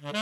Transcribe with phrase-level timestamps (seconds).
[0.00, 0.14] Hello,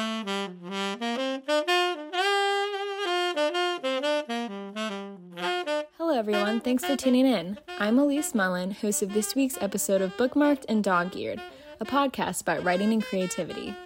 [6.15, 6.61] everyone.
[6.61, 7.59] Thanks for tuning in.
[7.79, 11.43] I'm Elise Mullen, host of this week's episode of Bookmarked and Dogeared,
[11.79, 13.77] a podcast about writing and creativity.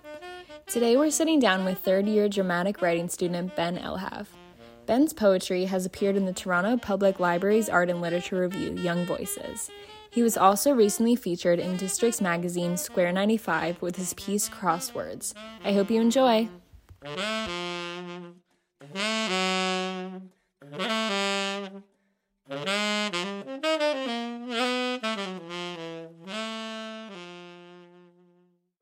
[0.68, 4.28] Today, we're sitting down with third year dramatic writing student Ben Elhav.
[4.86, 9.72] Ben's poetry has appeared in the Toronto Public Library's Art and Literature Review, Young Voices.
[10.12, 15.34] He was also recently featured in Districts Magazine Square 95 with his piece Crossed Words.
[15.64, 16.48] I hope you enjoy.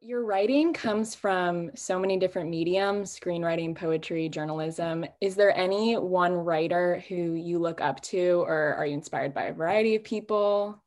[0.00, 5.04] Your writing comes from so many different mediums screenwriting, poetry, journalism.
[5.20, 9.42] Is there any one writer who you look up to, or are you inspired by
[9.44, 10.82] a variety of people?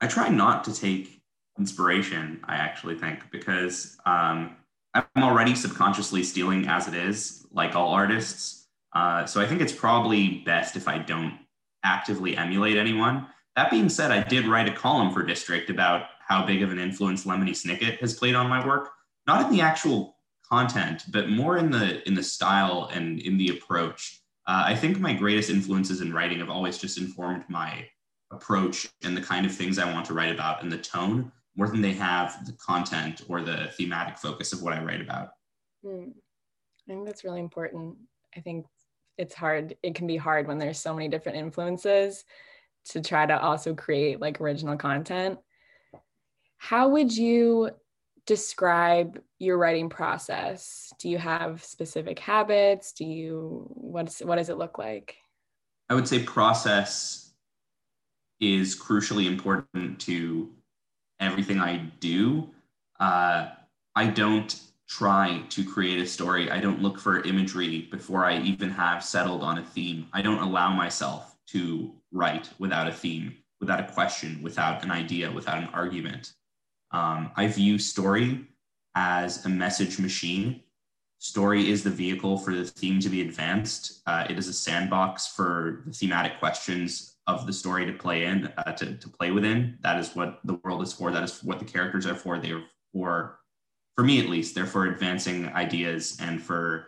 [0.00, 1.22] I try not to take
[1.58, 4.56] inspiration, I actually think, because um,
[4.94, 8.68] I'm already subconsciously stealing as it is, like all artists.
[8.94, 11.38] Uh, so I think it's probably best if I don't
[11.82, 13.26] actively emulate anyone.
[13.56, 16.78] That being said, I did write a column for District about how big of an
[16.78, 18.90] influence Lemony Snicket has played on my work,
[19.26, 20.16] not in the actual
[20.50, 24.20] content, but more in the in the style and in the approach.
[24.46, 27.88] Uh, I think my greatest influences in writing have always just informed my
[28.36, 31.68] approach and the kind of things I want to write about and the tone more
[31.68, 35.30] than they have the content or the thematic focus of what I write about.
[35.82, 36.10] Hmm.
[36.88, 37.96] I think that's really important.
[38.36, 38.66] I think
[39.18, 39.76] it's hard.
[39.82, 42.24] It can be hard when there's so many different influences
[42.90, 45.38] to try to also create like original content.
[46.58, 47.70] How would you
[48.26, 50.92] describe your writing process?
[50.98, 52.92] Do you have specific habits?
[52.92, 55.16] Do you what's what does it look like?
[55.88, 57.25] I would say process
[58.40, 60.50] is crucially important to
[61.20, 62.50] everything I do.
[63.00, 63.48] Uh,
[63.94, 66.50] I don't try to create a story.
[66.50, 70.06] I don't look for imagery before I even have settled on a theme.
[70.12, 75.30] I don't allow myself to write without a theme, without a question, without an idea,
[75.30, 76.34] without an argument.
[76.92, 78.46] Um, I view story
[78.94, 80.62] as a message machine.
[81.18, 84.02] Story is the vehicle for the theme to be advanced.
[84.06, 88.46] Uh, it is a sandbox for the thematic questions of the story to play in,
[88.58, 89.78] uh, to, to play within.
[89.80, 91.10] That is what the world is for.
[91.10, 92.38] That is what the characters are for.
[92.38, 93.40] They are for,
[93.96, 96.86] for me at least, they're for advancing ideas and for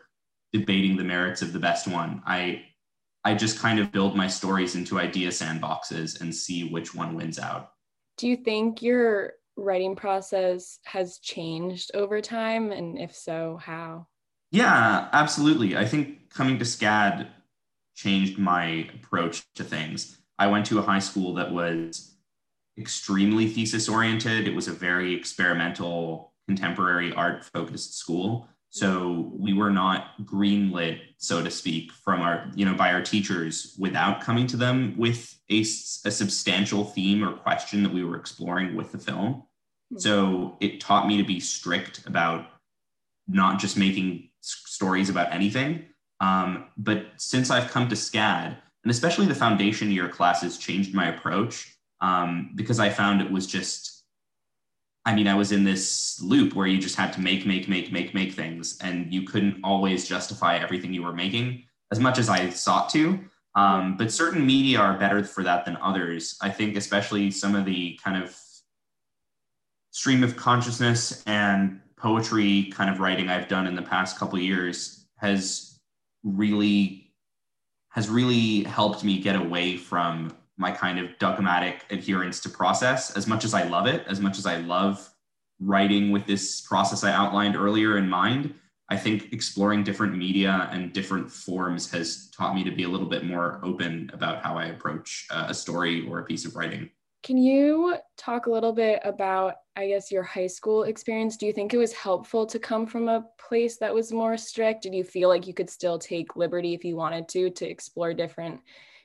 [0.52, 2.22] debating the merits of the best one.
[2.26, 2.62] I
[3.24, 7.38] I just kind of build my stories into idea sandboxes and see which one wins
[7.38, 7.72] out.
[8.16, 12.72] Do you think your writing process has changed over time?
[12.72, 14.06] And if so, how?
[14.50, 15.76] Yeah, absolutely.
[15.76, 17.28] I think coming to SCAD
[17.94, 20.18] changed my approach to things.
[20.38, 22.16] I went to a high school that was
[22.78, 24.46] extremely thesis oriented.
[24.46, 28.48] It was a very experimental, contemporary art focused school.
[28.70, 33.74] So we were not greenlit, so to speak, from our, you know, by our teachers
[33.78, 38.76] without coming to them with a, a substantial theme or question that we were exploring
[38.76, 39.42] with the film.
[39.92, 39.98] Mm-hmm.
[39.98, 42.46] So it taught me to be strict about
[43.26, 45.86] not just making stories about anything.
[46.20, 48.56] Um, but since I've come to SCAD,
[48.88, 53.46] and especially the foundation year classes changed my approach um, because I found it was
[53.46, 54.02] just,
[55.04, 57.92] I mean, I was in this loop where you just had to make, make, make,
[57.92, 62.30] make, make things, and you couldn't always justify everything you were making as much as
[62.30, 63.20] I sought to.
[63.54, 66.38] Um, but certain media are better for that than others.
[66.40, 68.34] I think, especially some of the kind of
[69.90, 75.04] stream of consciousness and poetry kind of writing I've done in the past couple years
[75.18, 75.78] has
[76.24, 76.97] really
[77.90, 83.26] has really helped me get away from my kind of dogmatic adherence to process as
[83.26, 85.08] much as I love it, as much as I love
[85.60, 88.54] writing with this process I outlined earlier in mind.
[88.90, 93.06] I think exploring different media and different forms has taught me to be a little
[93.06, 96.90] bit more open about how I approach uh, a story or a piece of writing.
[97.22, 101.36] Can you talk a little bit about, I guess, your high school experience?
[101.36, 104.82] Do you think it was helpful to come from a place that was more strict?
[104.82, 108.12] Did you feel like you could still take liberty if you wanted to, to explore
[108.12, 108.60] different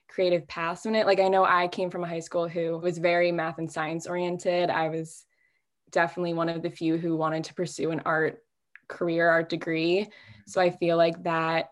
[0.10, 1.06] creative paths in it?
[1.06, 4.08] Like, I know I came from a high school who was very math and science
[4.08, 4.72] oriented.
[4.72, 5.26] I was
[5.92, 8.40] definitely one of the few who wanted to pursue an art
[8.88, 10.10] career, art degree.
[10.48, 11.70] So I feel like that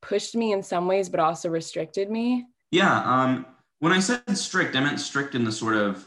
[0.00, 2.46] pushed me in some ways, but also restricted me.
[2.72, 3.04] Yeah.
[3.04, 3.46] Um,
[3.78, 6.04] when I said strict, I meant strict in the sort of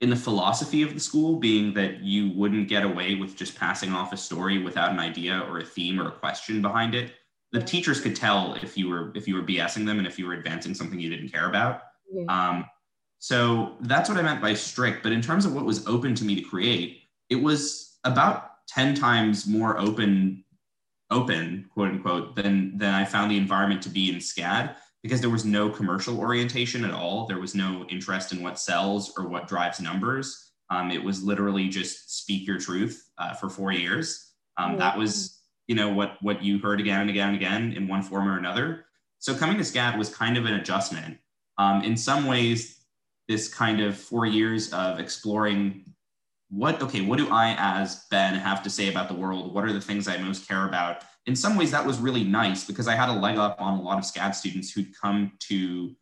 [0.00, 3.92] in the philosophy of the school, being that you wouldn't get away with just passing
[3.92, 7.12] off a story without an idea or a theme or a question behind it.
[7.52, 10.26] The teachers could tell if you were if you were BSing them and if you
[10.26, 11.82] were advancing something you didn't care about.
[12.28, 12.64] Um,
[13.18, 15.02] so that's what I meant by strict.
[15.02, 18.94] But in terms of what was open to me to create, it was about 10
[18.94, 20.44] times more open
[21.10, 25.30] open, quote unquote, than than I found the environment to be in SCAD because there
[25.30, 27.26] was no commercial orientation at all.
[27.26, 30.52] There was no interest in what sells or what drives numbers.
[30.68, 34.32] Um, it was literally just speak your truth uh, for four years.
[34.56, 37.88] Um, that was, you know, what what you heard again and again and again in
[37.88, 38.86] one form or another.
[39.18, 41.18] So coming to SCAD was kind of an adjustment.
[41.58, 42.80] Um, in some ways,
[43.28, 45.84] this kind of four years of exploring
[46.50, 49.54] what okay what do i as ben have to say about the world?
[49.54, 51.02] What are the things i most care about?
[51.26, 53.82] In some ways that was really nice because i had a leg up on a
[53.82, 55.94] lot of scad students who'd come to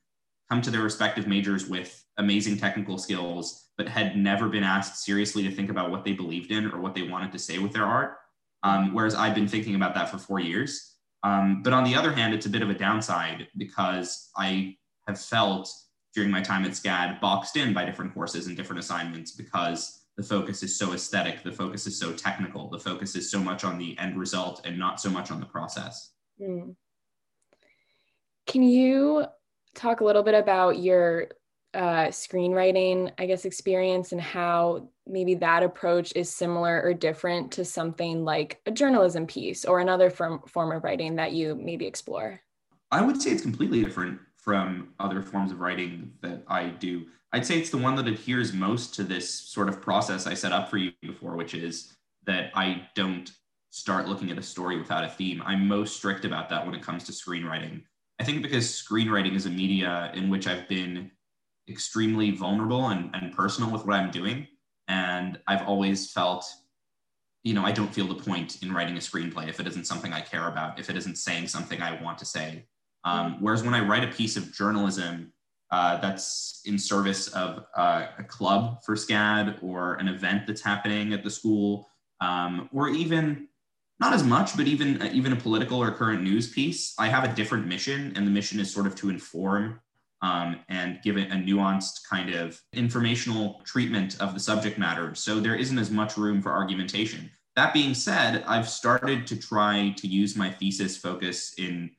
[0.50, 5.42] come to their respective majors with amazing technical skills but had never been asked seriously
[5.42, 7.84] to think about what they believed in or what they wanted to say with their
[7.84, 8.16] art.
[8.62, 10.94] Um, whereas i've been thinking about that for four years.
[11.22, 15.20] Um, but on the other hand it's a bit of a downside because i have
[15.20, 15.70] felt
[16.14, 20.24] during my time at scad boxed in by different courses and different assignments because the
[20.24, 23.78] focus is so aesthetic, the focus is so technical, the focus is so much on
[23.78, 26.10] the end result and not so much on the process.
[26.42, 26.74] Mm.
[28.44, 29.26] Can you
[29.76, 31.28] talk a little bit about your
[31.72, 37.64] uh, screenwriting, I guess, experience and how maybe that approach is similar or different to
[37.64, 42.40] something like a journalism piece or another form, form of writing that you maybe explore?
[42.90, 47.06] I would say it's completely different from other forms of writing that I do.
[47.32, 50.52] I'd say it's the one that adheres most to this sort of process I set
[50.52, 51.94] up for you before, which is
[52.26, 53.30] that I don't
[53.70, 55.42] start looking at a story without a theme.
[55.44, 57.82] I'm most strict about that when it comes to screenwriting.
[58.18, 61.10] I think because screenwriting is a media in which I've been
[61.68, 64.46] extremely vulnerable and, and personal with what I'm doing.
[64.88, 66.46] And I've always felt,
[67.44, 70.12] you know, I don't feel the point in writing a screenplay if it isn't something
[70.14, 72.64] I care about, if it isn't saying something I want to say.
[73.04, 75.32] Um, whereas when I write a piece of journalism,
[75.70, 81.12] uh, that's in service of uh, a club for SCAD or an event that's happening
[81.12, 81.88] at the school,
[82.20, 83.48] um, or even
[84.00, 86.94] not as much, but even even a political or current news piece.
[86.98, 89.80] I have a different mission, and the mission is sort of to inform
[90.22, 95.14] um, and give it a nuanced kind of informational treatment of the subject matter.
[95.14, 97.30] So there isn't as much room for argumentation.
[97.56, 101.90] That being said, I've started to try to use my thesis focus in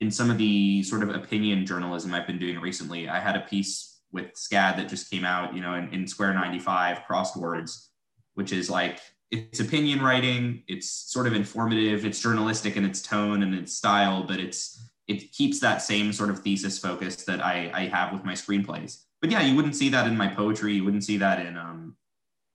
[0.00, 3.40] in some of the sort of opinion journalism I've been doing recently, I had a
[3.40, 7.90] piece with SCAD that just came out, you know, in, in Square 95 Crossed Words,
[8.34, 9.00] which is like
[9.30, 14.24] it's opinion writing, it's sort of informative, it's journalistic in its tone and its style,
[14.24, 18.24] but it's it keeps that same sort of thesis focus that I, I have with
[18.24, 19.02] my screenplays.
[19.20, 20.74] But yeah, you wouldn't see that in my poetry.
[20.74, 21.96] You wouldn't see that in um,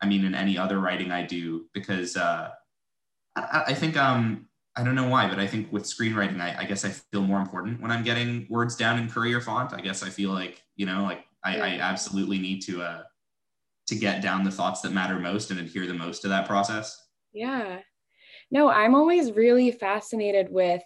[0.02, 2.50] I mean, in any other writing I do because uh,
[3.36, 4.48] I, I think um,
[4.78, 7.40] I don't know why, but I think with screenwriting, I, I, guess I feel more
[7.40, 9.74] important when I'm getting words down in Courier font.
[9.74, 13.04] I guess I feel like, you know, like I, I absolutely need to uh
[13.88, 17.00] to get down the thoughts that matter most and adhere the most to that process.
[17.34, 17.80] Yeah.
[18.50, 20.82] No, I'm always really fascinated with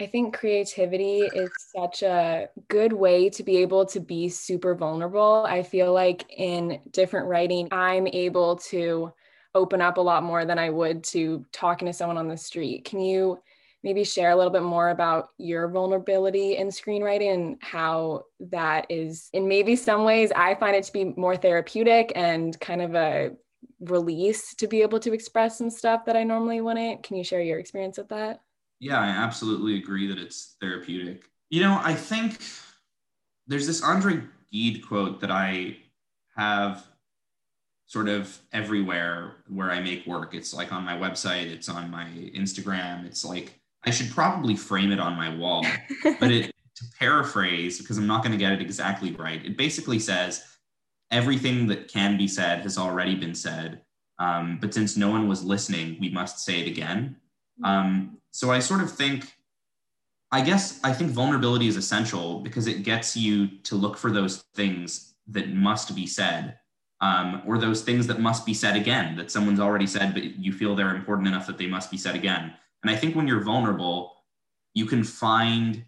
[0.00, 5.44] I think creativity is such a good way to be able to be super vulnerable.
[5.46, 9.12] I feel like in different writing, I'm able to
[9.54, 12.84] open up a lot more than I would to talking to someone on the street.
[12.84, 13.38] Can you
[13.82, 19.28] maybe share a little bit more about your vulnerability in screenwriting and how that is
[19.32, 23.32] in maybe some ways I find it to be more therapeutic and kind of a
[23.80, 27.02] release to be able to express some stuff that I normally wouldn't.
[27.02, 28.40] Can you share your experience with that?
[28.78, 31.28] Yeah, I absolutely agree that it's therapeutic.
[31.50, 32.38] You know, I think
[33.46, 34.22] there's this Andre
[34.52, 35.76] Gide quote that I
[36.36, 36.86] have
[37.92, 40.34] sort of everywhere where I make work.
[40.34, 43.04] It's like on my website, it's on my Instagram.
[43.04, 45.62] It's like I should probably frame it on my wall.
[46.18, 49.98] but it to paraphrase, because I'm not going to get it exactly right, it basically
[49.98, 50.42] says
[51.10, 53.82] everything that can be said has already been said.
[54.18, 57.16] Um, but since no one was listening, we must say it again.
[57.62, 57.64] Mm-hmm.
[57.64, 59.30] Um, so I sort of think,
[60.30, 64.44] I guess I think vulnerability is essential because it gets you to look for those
[64.54, 66.56] things that must be said
[67.02, 70.52] um, or those things that must be said again that someone's already said, but you
[70.52, 72.54] feel they're important enough that they must be said again.
[72.82, 74.14] And I think when you're vulnerable,
[74.72, 75.84] you can find.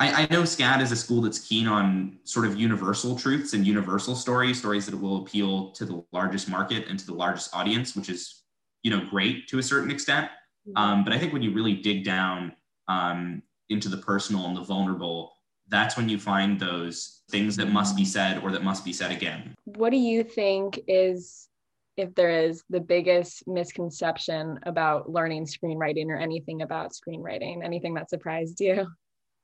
[0.00, 3.66] I, I know SCAD is a school that's keen on sort of universal truths and
[3.66, 7.96] universal stories, stories that will appeal to the largest market and to the largest audience,
[7.96, 8.42] which is,
[8.84, 10.30] you know, great to a certain extent.
[10.68, 10.76] Mm-hmm.
[10.76, 12.52] Um, but I think when you really dig down
[12.86, 15.32] um, into the personal and the vulnerable,
[15.68, 19.10] that's when you find those things that must be said or that must be said
[19.10, 19.54] again.
[19.64, 21.48] What do you think is,
[21.96, 27.64] if there is, the biggest misconception about learning screenwriting or anything about screenwriting?
[27.64, 28.86] Anything that surprised you?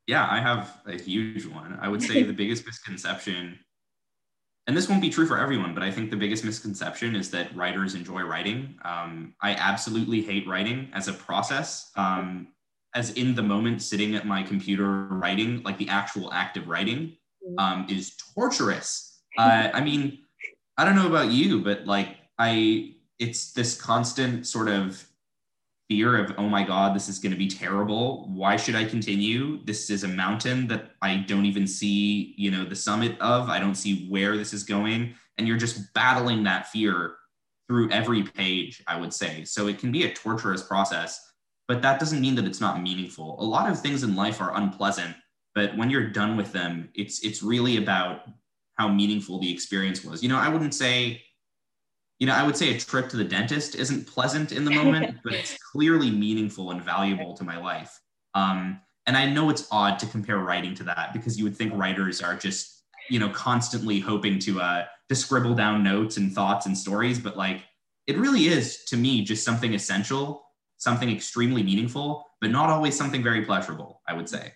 [0.06, 1.78] Yeah, I have a huge one.
[1.80, 3.58] I would say the biggest misconception
[4.66, 7.54] and this won't be true for everyone, but I think the biggest misconception is that
[7.54, 8.78] writers enjoy writing.
[8.82, 11.90] Um, I absolutely hate writing as a process.
[11.96, 12.48] Um,
[12.94, 17.16] as in the moment, sitting at my computer writing, like the actual act of writing,
[17.46, 17.60] mm.
[17.62, 19.22] um, is torturous.
[19.36, 20.20] Uh, I mean,
[20.76, 25.04] I don't know about you, but like I, it's this constant sort of
[25.88, 28.26] fear of oh my god this is going to be terrible.
[28.28, 29.62] Why should i continue?
[29.64, 33.48] This is a mountain that i don't even see you know the summit of.
[33.48, 35.14] I don't see where this is going.
[35.36, 37.16] And you're just battling that fear
[37.68, 39.44] through every page i would say.
[39.44, 41.33] So it can be a torturous process
[41.66, 44.56] but that doesn't mean that it's not meaningful a lot of things in life are
[44.56, 45.14] unpleasant
[45.54, 48.22] but when you're done with them it's it's really about
[48.76, 51.20] how meaningful the experience was you know i wouldn't say
[52.18, 55.18] you know, I would say a trip to the dentist isn't pleasant in the moment,
[55.24, 58.00] but it's clearly meaningful and valuable to my life.
[58.34, 61.74] Um, and I know it's odd to compare writing to that because you would think
[61.74, 66.66] writers are just, you know, constantly hoping to uh, to scribble down notes and thoughts
[66.66, 67.64] and stories, but like
[68.06, 70.43] it really is to me just something essential,
[70.84, 74.02] something extremely meaningful, but not always something very pleasurable.
[74.06, 74.52] I would say.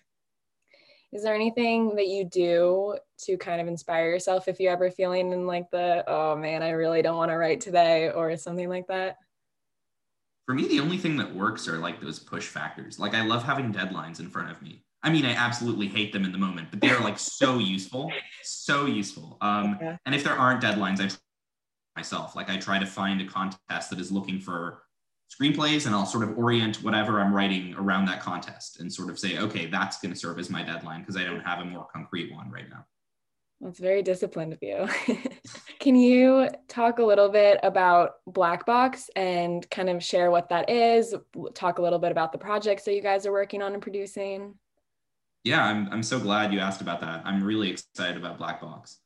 [1.13, 5.33] Is there anything that you do to kind of inspire yourself if you're ever feeling
[5.33, 8.87] in like the, oh man, I really don't want to write today or something like
[8.89, 9.17] that?
[10.45, 12.99] For me, the only thing that works are like those push factors.
[12.99, 14.85] Like I love having deadlines in front of me.
[15.03, 18.85] I mean, I absolutely hate them in the moment, but they're like so useful, so
[18.85, 19.39] useful.
[19.41, 19.97] Um, okay.
[20.05, 21.09] And if there aren't deadlines, I
[21.97, 24.83] myself like I try to find a contest that is looking for
[25.29, 29.19] screenplays and I'll sort of orient whatever I'm writing around that contest and sort of
[29.19, 31.87] say, okay, that's going to serve as my deadline because I don't have a more
[31.93, 32.87] concrete one right now.
[33.61, 34.89] That's very disciplined of you.
[35.81, 40.71] Can you talk a little bit about Black Box and kind of share what that
[40.71, 41.15] is?
[41.55, 44.55] Talk a little bit about the projects that you guys are working on and producing.
[45.43, 47.23] Yeah, I'm, I'm so glad you asked about that.
[47.25, 48.99] I'm really excited about Black Box.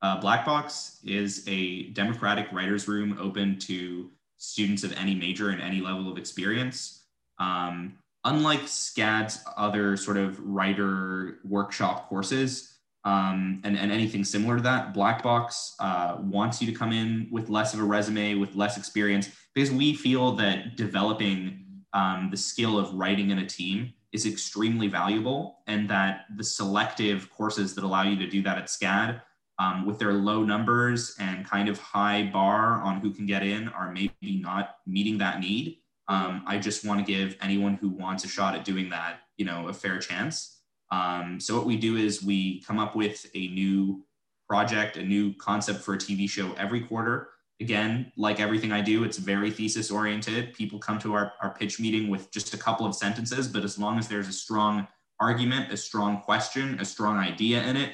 [0.00, 4.10] Uh, Black Box is a democratic writer's room open to
[4.42, 7.04] students of any major and any level of experience.
[7.38, 7.94] Um,
[8.24, 14.94] unlike SCAD's other sort of writer workshop courses um, and, and anything similar to that,
[14.94, 18.76] Black Box uh, wants you to come in with less of a resume, with less
[18.76, 24.26] experience, because we feel that developing um, the skill of writing in a team is
[24.26, 29.22] extremely valuable and that the selective courses that allow you to do that at SCAD
[29.62, 33.68] um, with their low numbers and kind of high bar on who can get in
[33.68, 35.78] are maybe not meeting that need.
[36.08, 39.44] Um, I just want to give anyone who wants a shot at doing that, you
[39.44, 40.62] know, a fair chance.
[40.90, 44.04] Um, so what we do is we come up with a new
[44.48, 47.28] project, a new concept for a TV show every quarter.
[47.60, 50.54] Again, like everything I do, it's very thesis oriented.
[50.54, 53.78] People come to our, our pitch meeting with just a couple of sentences, but as
[53.78, 54.88] long as there's a strong
[55.20, 57.92] argument, a strong question, a strong idea in it,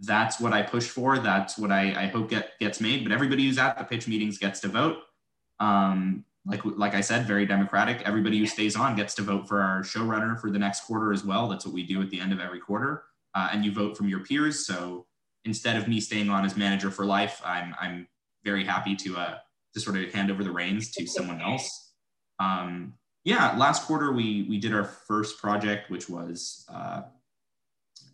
[0.00, 1.18] that's what I push for.
[1.18, 3.04] That's what I, I hope get, gets made.
[3.04, 4.98] But everybody who's at the pitch meetings gets to vote.
[5.58, 8.02] Um, like like I said, very democratic.
[8.06, 11.22] Everybody who stays on gets to vote for our showrunner for the next quarter as
[11.22, 11.48] well.
[11.48, 13.04] That's what we do at the end of every quarter.
[13.34, 14.66] Uh, and you vote from your peers.
[14.66, 15.06] So
[15.44, 18.08] instead of me staying on as manager for life, I'm I'm
[18.42, 19.38] very happy to uh,
[19.74, 21.92] to sort of hand over the reins to someone else.
[22.38, 27.02] Um, yeah, last quarter we we did our first project, which was uh,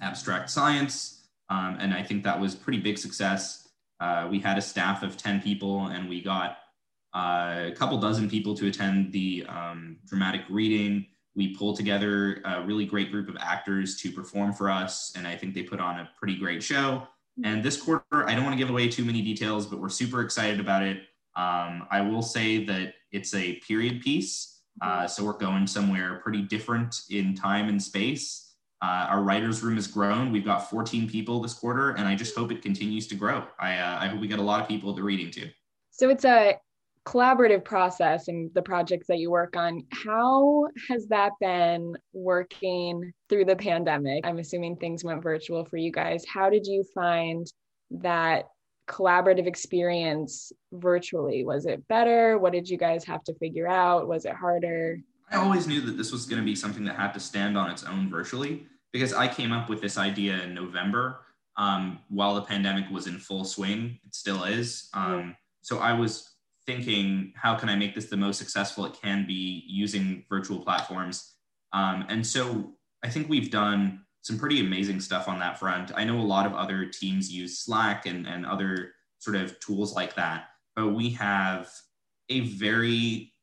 [0.00, 1.15] abstract science.
[1.48, 3.68] Um, and I think that was pretty big success.
[4.00, 6.58] Uh, we had a staff of 10 people and we got
[7.14, 11.06] uh, a couple dozen people to attend the um, dramatic reading.
[11.34, 15.12] We pulled together a really great group of actors to perform for us.
[15.16, 17.06] And I think they put on a pretty great show.
[17.44, 20.22] And this quarter, I don't want to give away too many details, but we're super
[20.22, 20.98] excited about it.
[21.36, 24.62] Um, I will say that it's a period piece.
[24.80, 28.45] Uh, so we're going somewhere pretty different in time and space.
[28.86, 30.30] Uh, our writers room has grown.
[30.30, 33.42] We've got 14 people this quarter, and I just hope it continues to grow.
[33.58, 35.50] I, uh, I hope we get a lot of people to reading too.
[35.90, 36.56] So it's a
[37.04, 39.82] collaborative process in the projects that you work on.
[39.90, 44.24] How has that been working through the pandemic?
[44.24, 46.24] I'm assuming things went virtual for you guys.
[46.24, 47.44] How did you find
[47.90, 48.44] that
[48.88, 51.44] collaborative experience virtually?
[51.44, 52.38] Was it better?
[52.38, 54.06] What did you guys have to figure out?
[54.06, 55.00] Was it harder?
[55.32, 57.68] I always knew that this was going to be something that had to stand on
[57.68, 61.20] its own virtually because I came up with this idea in November
[61.58, 63.98] um, while the pandemic was in full swing.
[64.06, 64.88] It still is.
[64.94, 69.26] Um, so I was thinking, how can I make this the most successful it can
[69.26, 71.34] be using virtual platforms?
[71.74, 72.72] Um, and so
[73.04, 75.92] I think we've done some pretty amazing stuff on that front.
[75.94, 79.94] I know a lot of other teams use Slack and, and other sort of tools
[79.94, 81.70] like that, but we have
[82.30, 83.34] a very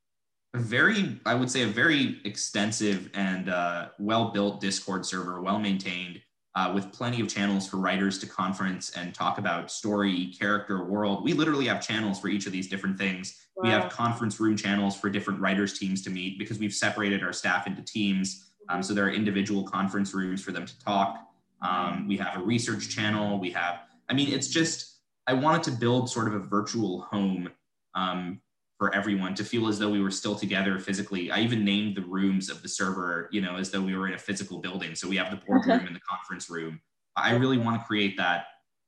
[0.53, 5.59] a very, I would say, a very extensive and uh, well built Discord server, well
[5.59, 6.21] maintained,
[6.55, 11.23] uh, with plenty of channels for writers to conference and talk about story, character, world.
[11.23, 13.39] We literally have channels for each of these different things.
[13.55, 13.63] Wow.
[13.63, 17.33] We have conference room channels for different writers' teams to meet because we've separated our
[17.33, 18.51] staff into teams.
[18.69, 21.17] Um, so there are individual conference rooms for them to talk.
[21.63, 23.39] Um, we have a research channel.
[23.39, 23.79] We have,
[24.09, 27.49] I mean, it's just, I wanted to build sort of a virtual home
[27.95, 28.41] um,
[28.77, 31.31] for everyone to feel as though we were still together physically.
[31.31, 34.13] I even named the rooms of the server, you know, as though we were in
[34.13, 34.95] a physical building.
[34.95, 36.81] So we have the boardroom and the conference room.
[37.15, 38.45] I really want to create that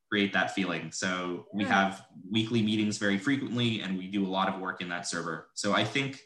[0.10, 0.92] create that feeling.
[0.92, 4.88] So we have weekly meetings very frequently and we do a lot of work in
[4.90, 5.48] that server.
[5.56, 6.22] So I think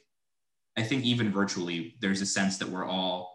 [0.78, 3.34] I think even virtually there's a sense that we're all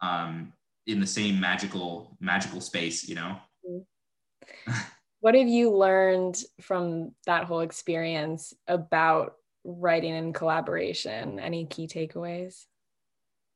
[0.00, 0.52] um,
[0.86, 3.36] in the same magical magical space, you know.
[3.68, 4.72] Mm-hmm.
[5.20, 9.34] what have you learned from that whole experience about
[9.68, 11.38] writing and collaboration?
[11.38, 12.66] Any key takeaways?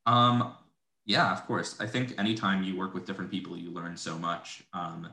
[0.07, 0.55] Um,
[1.05, 1.81] yeah, of course.
[1.81, 4.63] I think anytime you work with different people, you learn so much.
[4.73, 5.09] Um,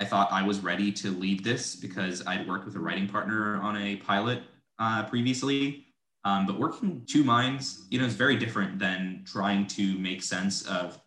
[0.00, 3.60] I thought I was ready to lead this because I'd worked with a writing partner
[3.62, 4.42] on a pilot
[4.78, 5.86] uh, previously.
[6.24, 10.66] Um, but working two minds, you know, is very different than trying to make sense
[10.66, 10.98] of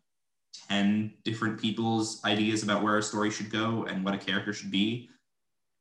[0.69, 4.71] 10 different people's ideas about where a story should go and what a character should
[4.71, 5.09] be.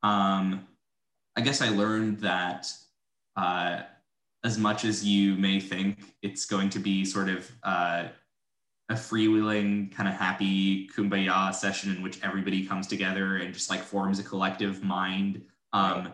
[0.03, 0.67] Um,
[1.37, 2.73] I guess I learned that
[3.37, 3.83] uh,
[4.45, 8.05] as much as you may think it's going to be sort of uh,
[8.89, 13.81] a freewheeling, kind of happy kumbaya session in which everybody comes together and just like
[13.81, 15.43] forms a collective mind.
[15.73, 16.13] Um,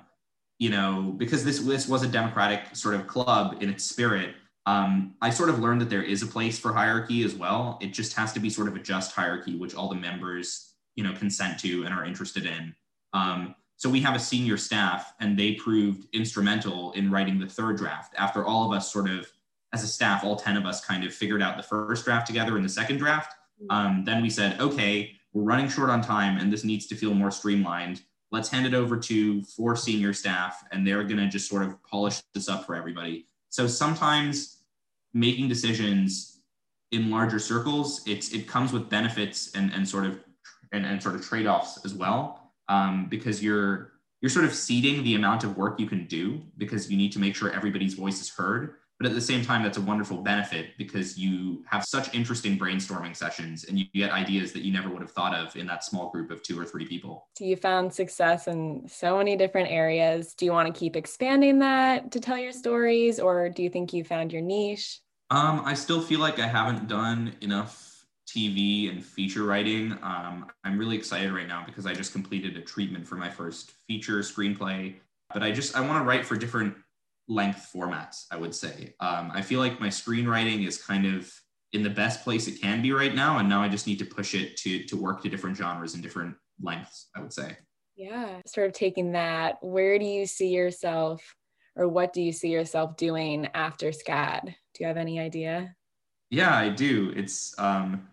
[0.59, 4.35] you know, because this this was a democratic sort of club in its spirit.
[4.65, 7.79] Um, I sort of learned that there is a place for hierarchy as well.
[7.83, 11.03] It just has to be sort of a just hierarchy, which all the members, you
[11.03, 12.75] know, consent to and are interested in.
[13.13, 17.79] Um, so we have a senior staff, and they proved instrumental in writing the third
[17.79, 18.15] draft.
[18.17, 19.27] After all of us sort of,
[19.73, 22.55] as a staff, all 10 of us kind of figured out the first draft together
[22.55, 23.35] and the second draft.
[23.61, 23.77] Mm-hmm.
[23.77, 27.13] Um, then we said, okay, we're running short on time, and this needs to feel
[27.13, 28.03] more streamlined.
[28.31, 31.83] Let's hand it over to four senior staff, and they're going to just sort of
[31.83, 33.27] polish this up for everybody.
[33.49, 34.63] So sometimes
[35.13, 36.39] making decisions
[36.93, 40.21] in larger circles, it's it comes with benefits and, and sort of
[40.71, 45.17] and, and sort of trade-offs as well um, because you're you're sort of ceding the
[45.17, 48.31] amount of work you can do because you need to make sure everybody's voice is
[48.31, 48.77] heard.
[48.99, 53.17] But at the same time, that's a wonderful benefit because you have such interesting brainstorming
[53.17, 56.09] sessions and you get ideas that you never would have thought of in that small
[56.11, 57.27] group of two or three people.
[57.37, 60.35] So you found success in so many different areas.
[60.35, 63.93] Do you want to keep expanding that to tell your stories, or do you think
[63.93, 65.01] you found your niche?
[65.31, 67.92] Um, I still feel like I haven't done enough
[68.33, 69.93] TV and feature writing.
[70.03, 73.73] Um, I'm really excited right now because I just completed a treatment for my first
[73.87, 74.95] feature screenplay.
[75.33, 76.75] But I just I want to write for different
[77.29, 78.25] length formats.
[78.31, 81.33] I would say um, I feel like my screenwriting is kind of
[81.73, 84.05] in the best place it can be right now, and now I just need to
[84.05, 87.09] push it to to work to different genres and different lengths.
[87.15, 87.57] I would say.
[87.97, 89.59] Yeah, sort of taking that.
[89.61, 91.23] Where do you see yourself,
[91.77, 94.45] or what do you see yourself doing after SCAD?
[94.45, 95.75] Do you have any idea?
[96.31, 97.13] Yeah, I do.
[97.15, 98.09] It's um,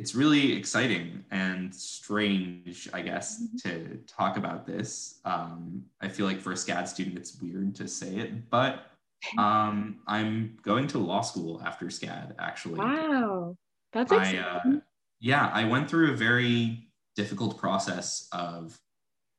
[0.00, 3.68] it's really exciting and strange, I guess, mm-hmm.
[3.68, 5.20] to talk about this.
[5.26, 8.86] Um, I feel like for a SCAD student, it's weird to say it, but
[9.38, 12.78] um, I'm going to law school after SCAD, actually.
[12.78, 13.58] Wow,
[13.92, 14.40] that's exciting.
[14.40, 14.80] I, uh,
[15.20, 18.78] yeah, I went through a very difficult process of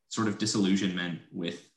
[0.10, 1.72] sort of disillusionment with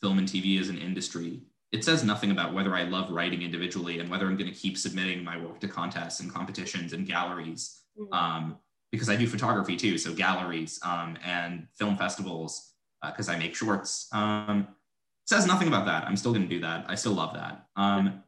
[0.00, 1.40] film and TV as an industry.
[1.72, 4.78] It says nothing about whether I love writing individually and whether I'm going to keep
[4.78, 8.12] submitting my work to contests and competitions and galleries mm-hmm.
[8.12, 8.58] um,
[8.90, 9.98] because I do photography too.
[9.98, 14.08] So galleries um, and film festivals because uh, I make shorts.
[14.12, 14.68] Um,
[15.26, 16.04] says nothing about that.
[16.04, 16.84] I'm still going to do that.
[16.88, 17.66] I still love that.
[17.76, 18.22] Um,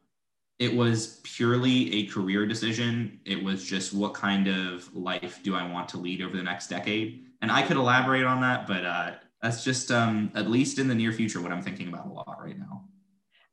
[0.59, 3.19] it was purely a career decision.
[3.25, 6.67] It was just what kind of life do I want to lead over the next
[6.67, 7.25] decade?
[7.41, 10.95] And I could elaborate on that, but uh, that's just um, at least in the
[10.95, 12.85] near future what I'm thinking about a lot right now.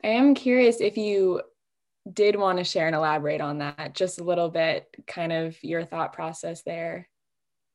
[0.03, 1.43] I am curious if you
[2.13, 5.85] did want to share and elaborate on that just a little bit, kind of your
[5.85, 7.09] thought process there.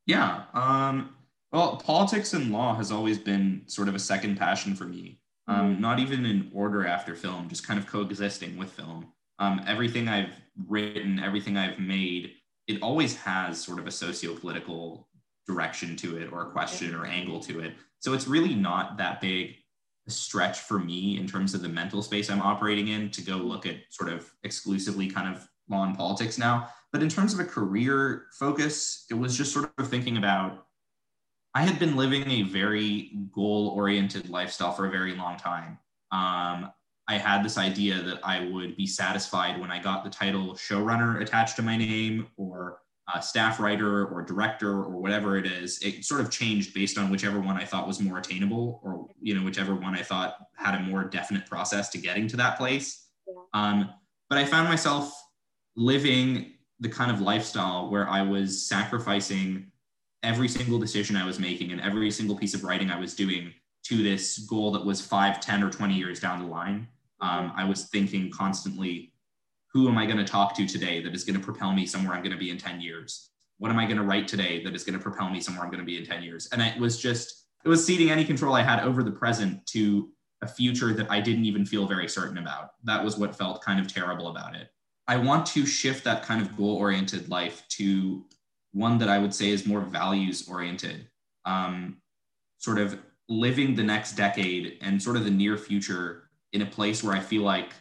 [0.05, 0.43] Yeah.
[0.53, 1.15] Um,
[1.51, 5.19] well, politics and law has always been sort of a second passion for me.
[5.47, 5.81] Um, mm-hmm.
[5.81, 9.07] Not even in order after film, just kind of coexisting with film.
[9.39, 12.33] Um, everything I've written, everything I've made,
[12.67, 15.07] it always has sort of a socio-political
[15.47, 17.73] direction to it or a question or angle to it.
[17.99, 19.55] So it's really not that big
[20.09, 23.65] stretch for me in terms of the mental space I'm operating in to go look
[23.65, 26.69] at sort of exclusively kind of law and politics now.
[26.91, 30.65] But in terms of a career focus, it was just sort of thinking about
[31.55, 35.79] I had been living a very goal oriented lifestyle for a very long time.
[36.11, 36.71] Um,
[37.07, 41.21] I had this idea that I would be satisfied when I got the title showrunner
[41.21, 42.81] attached to my name or
[43.13, 45.79] uh, staff writer or director or whatever it is.
[45.79, 49.33] It sort of changed based on whichever one I thought was more attainable, or you
[49.33, 53.07] know, whichever one I thought had a more definite process to getting to that place.
[53.53, 53.89] Um,
[54.29, 55.11] but I found myself
[55.75, 59.71] living the kind of lifestyle where I was sacrificing
[60.23, 63.53] every single decision I was making and every single piece of writing I was doing
[63.85, 66.87] to this goal that was five, 10, or 20 years down the line.
[67.21, 69.08] Um, I was thinking constantly,
[69.73, 72.15] who am I going to talk to today that is going to propel me somewhere
[72.15, 73.29] I'm going to be in 10 years?
[73.57, 75.69] What am I going to write today that is going to propel me somewhere I'm
[75.69, 76.47] going to be in 10 years?
[76.51, 80.09] And it was just, it was ceding any control I had over the present to
[80.41, 82.71] a future that I didn't even feel very certain about.
[82.83, 84.69] That was what felt kind of terrible about it.
[85.07, 88.25] I want to shift that kind of goal oriented life to
[88.71, 91.07] one that I would say is more values oriented,
[91.45, 91.97] um,
[92.57, 97.03] sort of living the next decade and sort of the near future in a place
[97.03, 97.73] where I feel like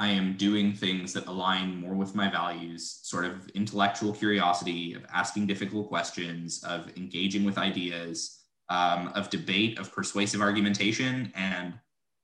[0.00, 5.04] I am doing things that align more with my values, sort of intellectual curiosity, of
[5.12, 11.32] asking difficult questions, of engaging with ideas, um, of debate, of persuasive argumentation.
[11.34, 11.74] And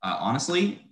[0.04, 0.84] uh, honestly,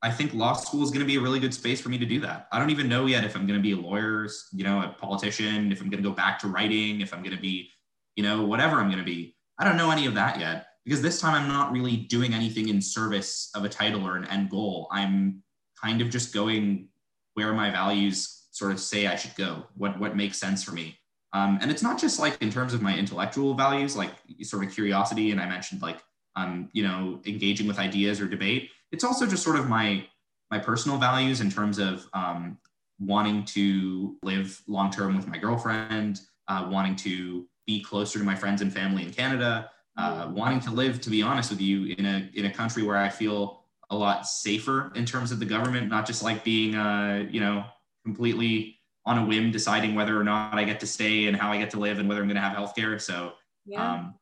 [0.00, 2.06] I think law school is going to be a really good space for me to
[2.06, 2.46] do that.
[2.52, 4.88] I don't even know yet if I'm going to be a lawyer, you know, a
[5.00, 7.68] politician, if I'm going to go back to writing, if I'm going to be,
[8.14, 9.34] you know, whatever I'm going to be.
[9.58, 12.68] I don't know any of that yet because this time I'm not really doing anything
[12.68, 14.86] in service of a title or an end goal.
[14.92, 15.42] I'm
[15.80, 16.88] kind of just going
[17.34, 20.98] where my values sort of say I should go, what what makes sense for me.
[21.32, 24.12] Um, and it's not just like in terms of my intellectual values, like
[24.42, 25.98] sort of curiosity, and I mentioned like
[26.36, 28.70] um, you know engaging with ideas or debate.
[28.92, 30.06] It's also just sort of my
[30.50, 32.58] my personal values in terms of um,
[32.98, 38.34] wanting to live long term with my girlfriend, uh, wanting to be closer to my
[38.34, 40.34] friends and family in Canada, uh, mm-hmm.
[40.34, 43.10] wanting to live, to be honest with you, in a in a country where I
[43.10, 47.40] feel a lot safer in terms of the government, not just like being, uh, you
[47.40, 47.64] know,
[48.04, 51.58] completely on a whim deciding whether or not I get to stay and how I
[51.58, 53.00] get to live and whether I'm going to have healthcare.
[53.00, 53.32] So,
[53.64, 53.92] yeah.
[53.92, 54.14] um,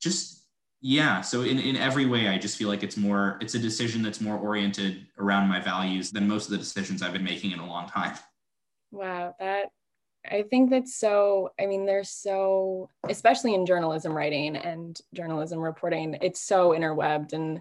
[0.00, 0.44] just
[0.80, 1.20] yeah.
[1.20, 4.20] So in in every way, I just feel like it's more it's a decision that's
[4.20, 7.66] more oriented around my values than most of the decisions I've been making in a
[7.66, 8.16] long time.
[8.92, 9.70] Wow, that
[10.30, 16.16] I think that's so, I mean, there's so, especially in journalism writing and journalism reporting,
[16.20, 17.60] it's so interwebbed and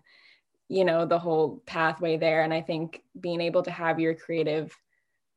[0.69, 2.43] you know the whole pathway there.
[2.43, 4.75] And i think being able to have your creative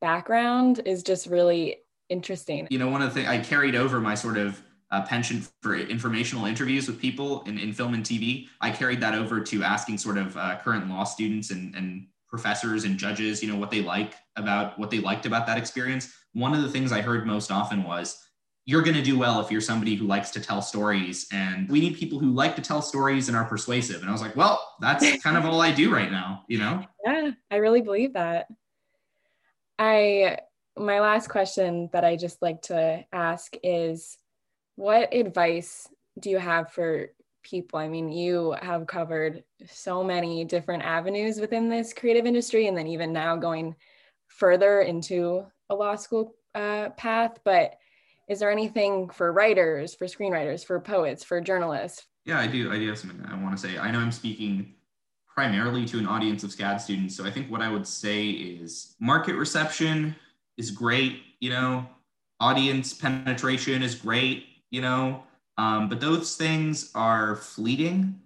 [0.00, 2.66] background is just really interesting.
[2.70, 5.76] You know one of the things i carried over my sort of uh, penchant for
[5.76, 9.96] informational interviews with people in, in film and tv i carried that over to asking
[9.96, 13.82] sort of uh, current law students and, and professors and judges you know what they
[13.82, 16.12] like about what they liked about that experience.
[16.32, 18.18] One of the things i heard most often was
[18.66, 21.26] you're going to do well if you're somebody who likes to tell stories.
[21.32, 24.00] And we need people who like to tell stories and are persuasive.
[24.00, 26.84] And I was like, well, that's kind of all I do right now, you know?
[27.04, 28.46] Yeah, I really believe that.
[29.78, 30.38] I,
[30.78, 34.18] my last question that I just like to ask is
[34.76, 37.08] what advice do you have for
[37.42, 37.78] people?
[37.78, 42.86] I mean, you have covered so many different avenues within this creative industry, and then
[42.86, 43.74] even now going
[44.28, 47.38] further into a law school uh, path.
[47.44, 47.74] But
[48.30, 52.06] is there anything for writers, for screenwriters, for poets, for journalists?
[52.24, 52.72] Yeah, I do.
[52.72, 53.76] I do have something I want to say.
[53.76, 54.74] I know I'm speaking
[55.26, 57.16] primarily to an audience of SCAD students.
[57.16, 60.14] So I think what I would say is market reception
[60.56, 61.84] is great, you know,
[62.38, 65.24] audience penetration is great, you know,
[65.58, 68.20] um, but those things are fleeting.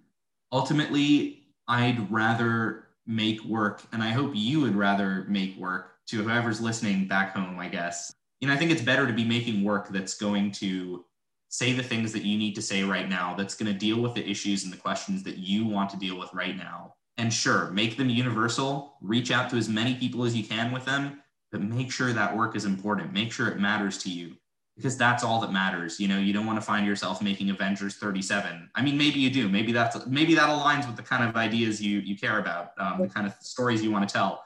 [0.51, 6.61] Ultimately, I'd rather make work, and I hope you would rather make work to whoever's
[6.61, 8.13] listening back home, I guess,
[8.45, 11.03] you know, I think it's better to be making work that's going to
[11.49, 14.13] say the things that you need to say right now, that's going to deal with
[14.13, 16.93] the issues and the questions that you want to deal with right now.
[17.17, 20.85] And sure, make them universal, reach out to as many people as you can with
[20.85, 23.13] them, but make sure that work is important.
[23.13, 24.35] Make sure it matters to you
[24.75, 25.99] because that's all that matters.
[25.99, 28.69] You know, you don't want to find yourself making Avengers 37.
[28.75, 29.49] I mean, maybe you do.
[29.49, 33.01] Maybe that's maybe that aligns with the kind of ideas you you care about, um,
[33.01, 34.43] the kind of stories you want to tell.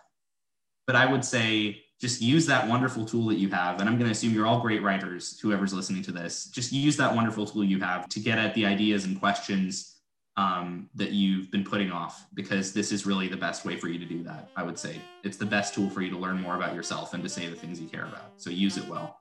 [0.87, 3.81] But I would say just use that wonderful tool that you have.
[3.81, 6.45] And I'm going to assume you're all great writers, whoever's listening to this.
[6.45, 9.97] Just use that wonderful tool you have to get at the ideas and questions
[10.37, 13.99] um, that you've been putting off, because this is really the best way for you
[13.99, 14.49] to do that.
[14.55, 17.21] I would say it's the best tool for you to learn more about yourself and
[17.23, 18.31] to say the things you care about.
[18.37, 19.19] So use it well.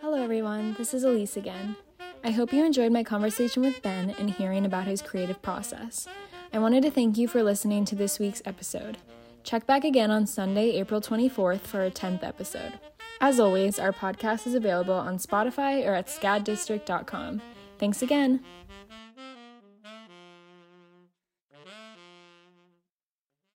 [0.00, 0.74] Hello, everyone.
[0.74, 1.74] This is Elise again.
[2.22, 6.06] I hope you enjoyed my conversation with Ben and hearing about his creative process.
[6.52, 8.98] I wanted to thank you for listening to this week's episode.
[9.44, 12.72] Check back again on Sunday, April 24th for our 10th episode.
[13.20, 17.40] As always, our podcast is available on Spotify or at scaddistrict.com.
[17.78, 18.42] Thanks again.